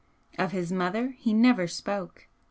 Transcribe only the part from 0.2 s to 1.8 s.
Of his mother he never